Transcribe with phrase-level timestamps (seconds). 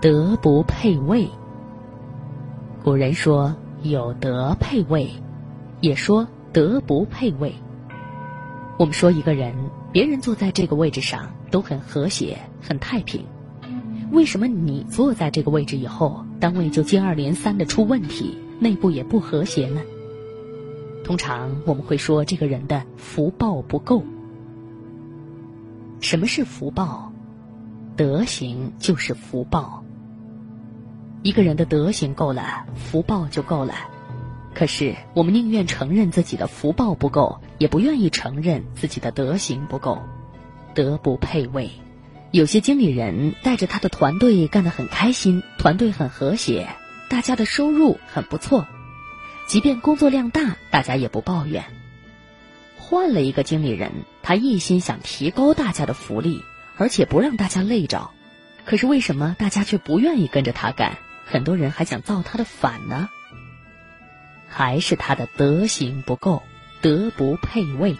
[0.00, 1.28] 德不配位。
[2.84, 5.10] 古人说有德配位，
[5.80, 7.52] 也说德不配位。
[8.78, 9.52] 我们说一个人，
[9.90, 13.24] 别人坐在这个位置上都很和谐、很太平，
[14.12, 19.80] 为什么你坐在这个位置以后，单位就接二连三的出问题，内部也不和谐呢？
[21.02, 24.04] 通常我们会说这个人的福报不够。
[26.00, 27.12] 什么是福报？
[27.96, 29.82] 德行就是福报。
[31.22, 33.74] 一个人的德行够了，福报就够了。
[34.54, 40.02] 可是我们宁愿承认自己的福报不够，也不愿意承认自己的德行不够，
[40.74, 41.70] 德不配位。
[42.30, 46.68] 有些经理人带着他的团队干得很开心，团队很和谐，
[47.08, 48.66] 大家的收入很不错，
[49.46, 51.64] 即便工作量大，大家也不抱怨。
[52.76, 56.42] 换了一个经理人，他一心想提高大家的福利，
[56.76, 58.10] 而且不让大家累着。
[58.64, 60.98] 可是为什么大家却不愿意跟着他干？
[61.30, 63.10] 很多人还想造他的反呢？
[64.48, 66.42] 还是他的德行不够，
[66.80, 67.98] 德不配位。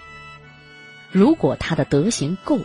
[1.12, 2.61] 如果他的德行够，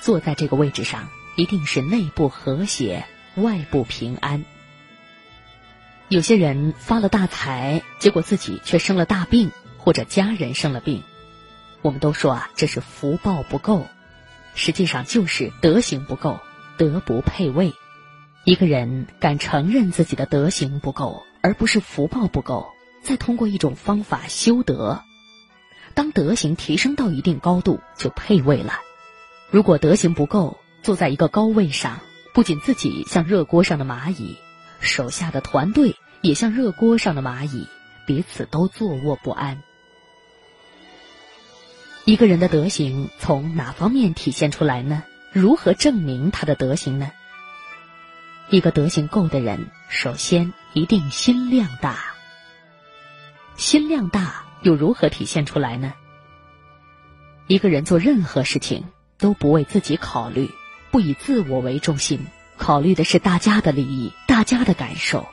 [0.00, 4.44] 坐在这个位置上，一定是内部和谐，外部平安。
[6.08, 11.02] 有些人发了大财，结果自己却生了大病，或者家人生了病。
[11.82, 13.86] 我们都说啊，这是福报不够，
[14.54, 16.40] 实际上就是德行不够，
[16.78, 17.74] 德不配位。
[18.48, 25.02] 一个人敢承认自己的德行不够，而不是福报不够，再通过一种方法修德，
[25.92, 28.80] 当德行提升到一定高度，就配位了。
[29.50, 32.00] 如果德行不够，坐在一个高位上，
[32.32, 34.38] 不仅自己像热锅上的蚂蚁，
[34.80, 37.66] 手下的团队也像热锅上的蚂蚁，
[38.06, 39.62] 彼此都坐卧不安。
[42.06, 45.04] 一个人的德行从哪方面体现出来呢？
[45.34, 47.12] 如何证明他的德行呢？
[48.50, 51.98] 一个德行够的人，首先一定心量大。
[53.56, 55.92] 心量大又如何体现出来呢？
[57.46, 58.86] 一个人做任何事情
[59.18, 60.50] 都不为自己考虑，
[60.90, 62.26] 不以自我为中心，
[62.56, 65.28] 考虑的是大家的利益、大家的感受，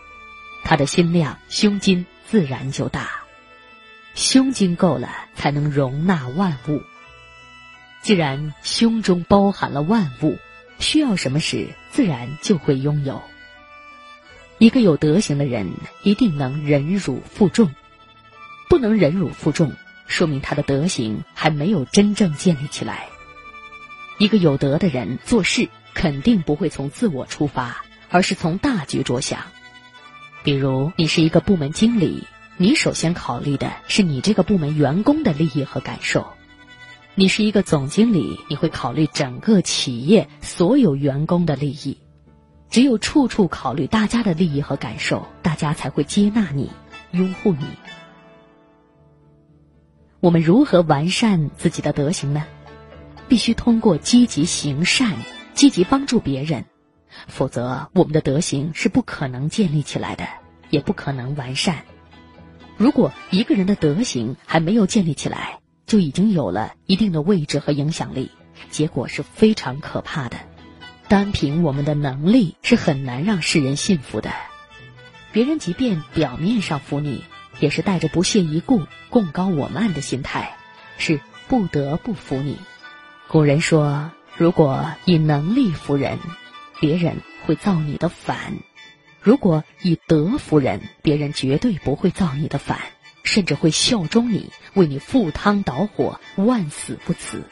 [0.65, 3.09] 他的心量、胸襟自然就大。
[4.13, 6.81] 胸襟够了，才能容纳万物。
[8.01, 10.37] 既然胸中包含了万物，
[10.85, 13.23] 需要什么时，自然就会拥有。
[14.59, 15.73] 一个有德行的人，
[16.03, 17.73] 一定能忍辱负重。
[18.69, 19.73] 不能忍辱负重，
[20.05, 23.07] 说明他的德行还没有真正建立起来。
[24.19, 29.41] 一个有德的人做事，肯定不会从自我出发，而是从大局着想。
[30.43, 32.27] 比如，你是一个部门经理。
[32.57, 36.33] 你首先考虑的是你这个部门员工的利益和感受。
[37.17, 41.97] 你是一个总经理，你会考虑整个企业所有员工的利益。
[42.69, 46.69] 只有处处考虑大家的利益和感受，大家才会接纳你、
[47.11, 47.65] 拥护你。
[50.19, 52.45] 我们如何完善自己的德行呢？
[53.29, 55.15] 必须通过积极行善、
[55.53, 56.65] 积极帮助别人，
[57.27, 60.27] 否则我们的德行是不可能建立起来的，
[60.69, 61.81] 也不可能完善。
[62.75, 68.31] 如果一个人的德行还没有建立起来，就已经有了一定的位置和影响力，
[68.69, 70.37] 结果是非常可怕的。
[71.07, 74.31] 单凭我们的能力是很难让世人信服的，
[75.31, 77.23] 别人即便表面上服你，
[77.59, 80.57] 也是带着不屑一顾、共高我慢的心态，
[80.97, 82.57] 是不得不服你。
[83.27, 86.17] 古人说，如果以能力服人，
[86.79, 88.53] 别人会造你的反。
[89.21, 92.79] 如果以德服人，别人绝对不会造你的反，
[93.25, 97.43] 甚至会效忠你，为你赴汤蹈火，万死不辞。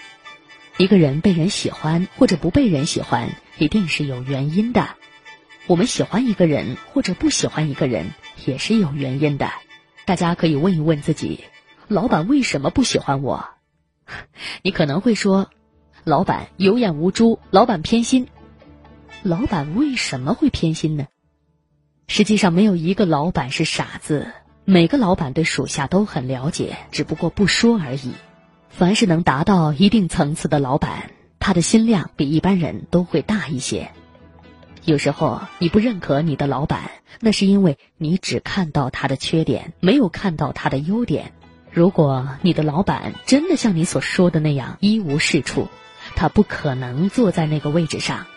[0.78, 4.88] 一个人被人喜欢或者不被人喜欢，一定是有原因的。
[5.68, 8.14] 我们喜欢一个人或者不喜欢一个人，
[8.46, 9.52] 也是有原因的。
[10.06, 11.44] 大家可以问一问自己：
[11.88, 13.50] 老板为什么不喜欢我？
[14.62, 15.50] 你可能会说：
[16.04, 18.28] 老板有眼无珠，老板偏心。
[19.22, 21.08] 老板为什么会偏心呢？
[22.08, 24.34] 实际上，没有一个老板是傻子。
[24.66, 28.14] 每个老板对属下都很了解，只不过不说而已。
[28.70, 33.92] 凡是能达到一定层次的老板，他的心量比一般人都会大一些。
[34.86, 41.34] 有时候你不认可你的老板，那是因为你只看到他的缺点，没有看到他的优点。
[41.70, 45.68] 如果你的老板真的像你所说的那样一无是处，
[46.16, 48.28] 他不可能坐在那个位置上。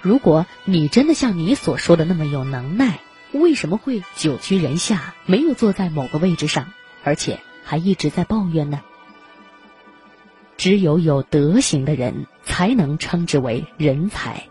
[0.00, 3.00] 如果你真的像你所说的那么有能耐，
[3.32, 8.80] 为什么会久居人下，没有坐在某个位置上，而且还一直在抱怨呢？
[10.58, 14.44] 只有有德行的人，才能称之为人才。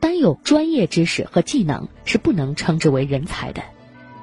[0.00, 3.62] 单有专业知识和技能是不能称之为人才的，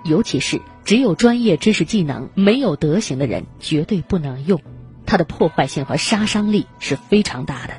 [0.04, 4.62] 尤其是只有专业知识技能没有德行的人，绝对不能用，
[5.06, 7.76] 它的破坏性和杀伤力是非常大的。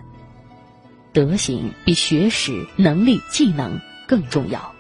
[1.13, 4.72] 德行比学识、能力、技能更重要。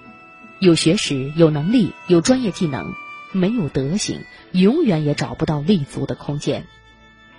[0.63, 2.95] 有学识、有能力、有专业技能，
[3.33, 4.21] 没有德行，
[4.53, 6.65] 永远也找不到立足的空间，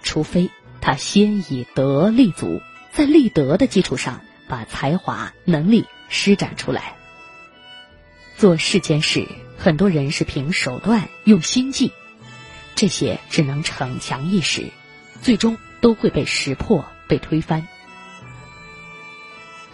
[0.01, 0.49] 除非
[0.81, 2.61] 他先以德立足，
[2.91, 4.21] 在立德的基础上。
[4.45, 6.95] 把才华、能力施展出来。
[8.37, 9.25] 做世间事，
[9.57, 11.93] 很多人是凭手段、用心计，
[12.75, 14.65] 这些只能逞强一时，
[15.21, 17.65] 最终都会被识破、被推翻。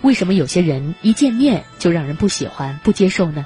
[0.01, 3.45] 为什么有些人一见面就让人不喜欢、不接受呢？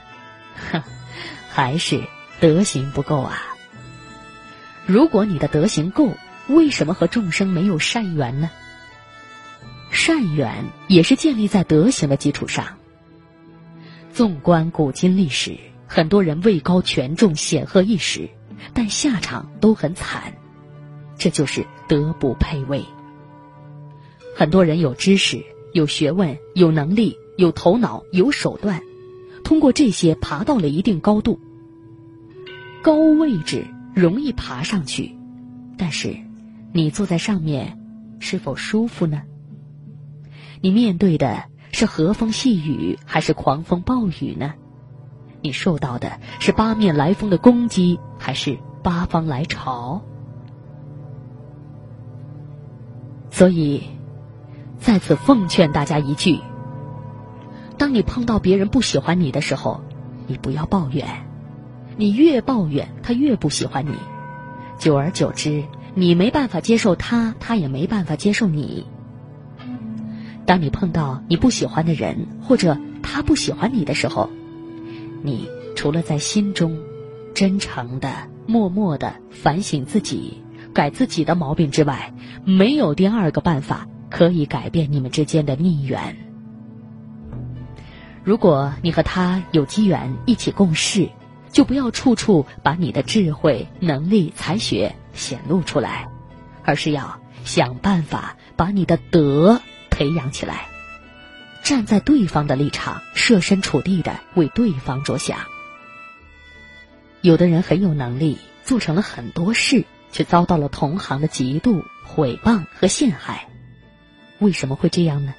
[0.72, 0.82] 哼，
[1.50, 2.02] 还是
[2.40, 3.42] 德行不够啊！
[4.86, 6.12] 如果你的德行够，
[6.48, 8.50] 为什么和众生没有善缘呢？
[9.90, 12.66] 善缘也是建立在德行的基础上。
[14.14, 15.58] 纵观古今历史，
[15.88, 18.30] 很多人位高权重、显赫一时，
[18.74, 20.34] 但下场都很惨，
[21.18, 22.84] 这就是德不配位。
[24.36, 28.81] 很多人有知识、有学问、有能力、有头脑、有手段，
[29.44, 31.40] 通过这些爬到了一定高度。
[32.81, 35.18] 高位置容易爬上去，
[35.78, 36.16] 但是
[36.72, 37.78] 你坐在上面，
[38.20, 39.24] 是否舒服呢？
[40.62, 44.54] 你面对的是和风细雨还是狂风暴雨呢？
[45.42, 50.02] 你受到的是八面来风的攻击还是八方来朝？
[53.31, 53.84] 所以，
[54.83, 56.41] 在此奉劝大家一句：
[57.77, 59.80] 当你碰到别人不喜欢你的时候，
[60.27, 61.07] 你不要抱怨，
[61.95, 63.95] 你越抱怨他越不喜欢你，
[64.77, 65.63] 久而久之，
[65.95, 68.85] 你没办法接受他，他也没办法接受你。
[70.45, 74.30] 当你碰到你不喜欢的人，或者他不喜欢你的时候，
[75.21, 75.47] 你
[75.77, 76.77] 除了在心中
[77.33, 78.12] 真诚的、
[78.45, 80.44] 默默的反省自己、
[80.74, 82.13] 改自己的毛病之外，
[82.44, 86.15] 没有第二个办法可以改变你们之间的孽缘。
[88.24, 91.10] 如果你和他有机缘一起共事，
[91.51, 96.07] 就不要处处把你的智慧、能力、才学显露出来，
[96.63, 99.60] 而是要想办法把你的德。
[99.89, 100.68] 培养起来，
[101.63, 105.38] 站在对方的立场，设身处地的为对方着想。
[107.21, 113.48] 有的人很有能力，做成了很多事，却遭到了同行的嫉妒、毁谤和陷害。
[114.44, 115.34] 为什么会这样呢？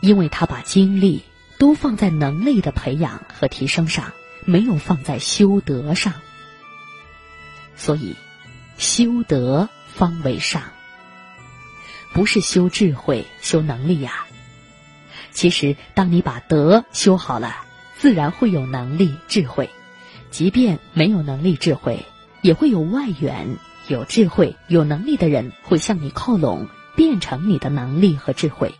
[0.00, 1.22] 因为他把精力
[1.58, 4.12] 都放在能力的培养和提升上，
[4.44, 6.12] 没有放在修德上。
[7.76, 8.14] 所以，
[8.78, 10.62] 修德方为上。
[12.12, 14.26] 不是修智慧、修能力呀。
[15.32, 17.64] 其实，当你把德修好了，
[17.98, 19.70] 自然会有能力、智慧。
[20.30, 22.04] 即便没有能力、智慧，
[22.42, 23.56] 也会有外援、
[23.88, 28.74] 有智慧、有能力的人会向你靠拢，变成你的能力和智慧。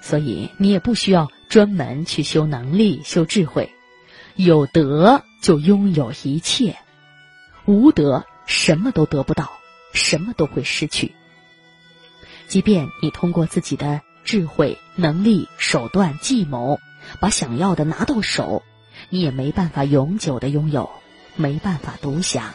[0.00, 3.70] 所以，你也不需要专门去修能力、修智慧。
[4.36, 6.78] 有德就拥有一切，
[7.66, 9.50] 无德什么都得不到，
[9.92, 11.12] 什么都会失去。
[12.46, 16.78] 即便你通过自己的智慧、能力、手段、计谋，
[17.20, 18.62] 把想要的拿到手，
[19.10, 20.88] 你也没办法永久的拥有，
[21.34, 22.54] 没办法独享。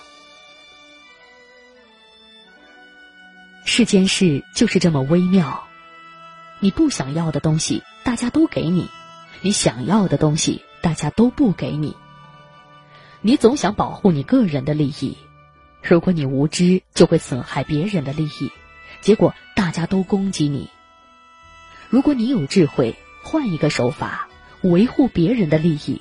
[3.76, 5.64] 世间事就是这么微妙，
[6.60, 8.84] 你不想要的东西，大家都给你；
[9.42, 11.98] 你想要的东西，大家都不给你。
[13.22, 15.18] 你总想保护你个人的利益，
[15.82, 18.52] 如果你无知，就会损害别人的利益。
[19.02, 20.70] 结果大家都攻击你。
[21.90, 24.28] 如果你有智慧，换一个手法
[24.62, 26.00] 维护别人的利益，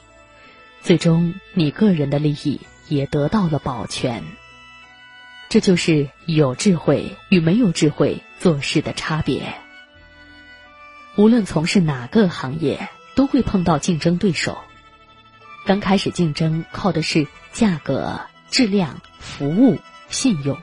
[0.83, 4.23] 最终你个人的利益也得到了保全。
[5.53, 9.53] 这就是有智慧与没有智慧做事的差别。
[11.15, 14.57] 无论从事哪个行业，都会碰到竞争对手。
[15.67, 18.19] 刚开始竞争靠的是价格、
[18.51, 19.79] 质量、服务、
[20.09, 20.57] 信用。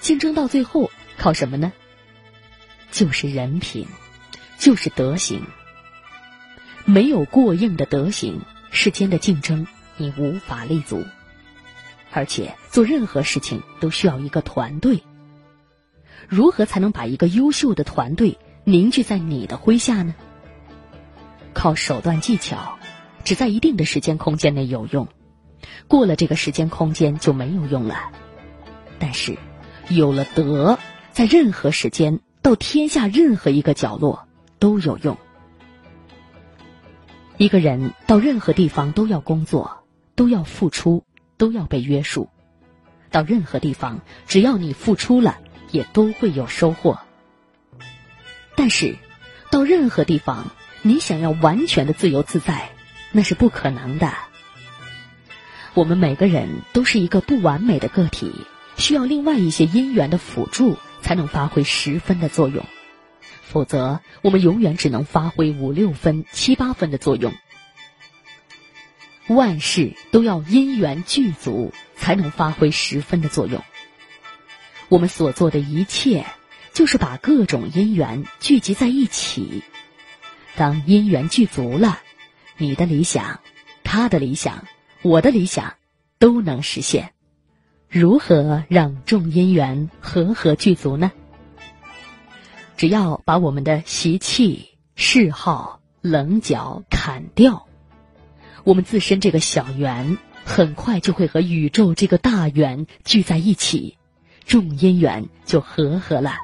[0.00, 1.72] 竞争到最后靠什么呢？
[2.92, 3.88] 就是人品，
[4.58, 5.46] 就是德行。
[6.84, 9.66] 没有过硬的德行，世间的竞争
[9.96, 11.06] 你无法立足。
[12.12, 15.02] 而且做任何事情都需要一个团队。
[16.28, 20.14] 如何才能把一个优秀的团队凝聚在你的麾下呢？
[21.54, 22.78] 靠手段技巧，
[23.24, 25.08] 只在一定的时间空间内有用，
[25.88, 28.12] 过了这个时间空间就没有用了。
[28.98, 29.36] 但是。
[29.88, 30.78] 有了德，
[31.10, 34.28] 在任何时间，到天下任何一个角落，
[34.60, 35.18] 都有用。
[37.36, 39.82] 一个人到任何地方都要工作，
[40.14, 41.02] 都要付出，
[41.40, 42.28] 都要被约束。
[43.10, 45.38] 到任何地方，只要你付出了，
[45.70, 47.00] 也都会有收获。
[48.54, 48.96] 但是，
[49.50, 50.50] 到任何地方，
[50.82, 52.68] 你想要完全的自由自在，
[53.10, 54.12] 那是不可能的。
[55.72, 58.30] 我们每个人都是一个不完美的个体，
[58.76, 62.66] 需要另外一些因缘的辅助，才能发挥十分的作用。
[63.42, 67.32] 否则，我们永远只能发挥五六分、七八分的作用。
[69.34, 73.62] 万事都要因缘具足，才能发挥十分的作用。
[74.88, 76.26] 我们所做的一切，
[76.72, 79.62] 就是把各种因缘聚集在一起。
[80.56, 82.00] 当因缘具足了，
[82.56, 83.40] 你的理想、
[83.84, 84.64] 他的理想、
[85.02, 85.74] 我的理想，
[86.18, 87.12] 都能实现。
[87.88, 91.12] 如何让众因缘和合具足呢？
[92.76, 97.68] 只要把我们的习气、嗜好、棱角砍掉，
[98.64, 103.96] 我们自身这个小圆很快就会和宇宙这个大圆聚在一起，
[104.46, 106.38] 众因缘就和合了。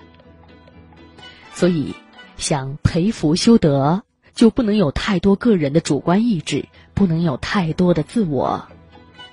[1.53, 1.95] 所以，
[2.37, 4.03] 想培福修德，
[4.35, 8.69] 就不能有太多个人的主观意志，不能有太多的自我。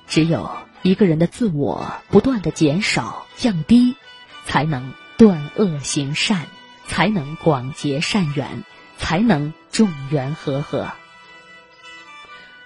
[0.08, 0.50] 只有
[0.82, 3.96] 一个人的自我不断的减少、降低，
[4.46, 6.46] 才能断恶行善。
[6.86, 8.66] 才能广结善缘，
[8.98, 10.92] 才能众缘和合。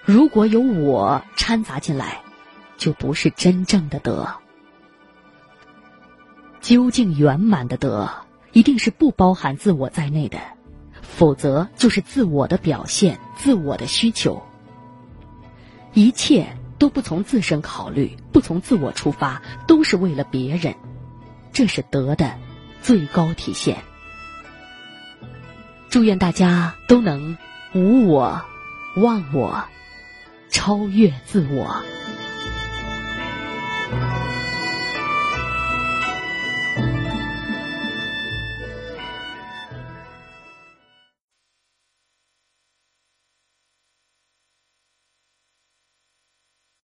[0.08, 2.22] 如果有我掺杂进来，
[2.78, 4.26] 就不是真正的德。
[6.62, 8.08] 究竟圆满的德，
[8.52, 10.38] 一定是不包含自我在内的，
[11.02, 14.42] 否则就是自我的表现、自我的需求。
[15.92, 20.74] 一切都不从自身考虑，不从自我出发，都是为了别人，
[21.52, 22.34] 这是德的
[22.80, 23.76] 最高体现。
[25.90, 27.36] 祝愿大家都能
[27.74, 28.40] 无我、
[28.96, 29.66] 忘我、
[30.50, 31.97] 超越自我。